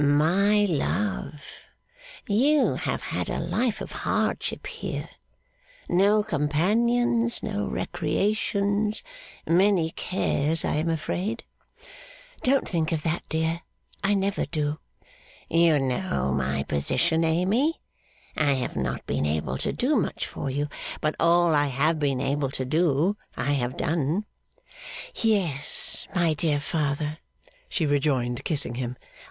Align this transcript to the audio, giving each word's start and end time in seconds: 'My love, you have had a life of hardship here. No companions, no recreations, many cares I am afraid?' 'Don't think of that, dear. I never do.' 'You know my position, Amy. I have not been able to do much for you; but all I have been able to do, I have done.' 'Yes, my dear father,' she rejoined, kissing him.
'My 0.03 0.65
love, 0.65 1.47
you 2.27 2.73
have 2.73 3.03
had 3.03 3.29
a 3.29 3.37
life 3.39 3.81
of 3.81 3.91
hardship 3.91 4.65
here. 4.65 5.07
No 5.87 6.23
companions, 6.23 7.43
no 7.43 7.67
recreations, 7.67 9.03
many 9.45 9.91
cares 9.91 10.65
I 10.65 10.77
am 10.77 10.89
afraid?' 10.89 11.43
'Don't 12.41 12.67
think 12.67 12.91
of 12.91 13.03
that, 13.03 13.21
dear. 13.29 13.61
I 14.03 14.15
never 14.15 14.47
do.' 14.47 14.79
'You 15.49 15.77
know 15.77 16.33
my 16.33 16.63
position, 16.63 17.23
Amy. 17.23 17.79
I 18.35 18.53
have 18.53 18.75
not 18.75 19.05
been 19.05 19.27
able 19.27 19.59
to 19.59 19.71
do 19.71 19.95
much 19.95 20.25
for 20.25 20.49
you; 20.49 20.67
but 20.99 21.15
all 21.19 21.53
I 21.53 21.67
have 21.67 21.99
been 21.99 22.19
able 22.19 22.49
to 22.49 22.65
do, 22.65 23.17
I 23.37 23.51
have 23.53 23.77
done.' 23.77 24.25
'Yes, 25.13 26.07
my 26.15 26.33
dear 26.33 26.59
father,' 26.59 27.19
she 27.69 27.85
rejoined, 27.85 28.43
kissing 28.43 28.73
him. 28.73 28.97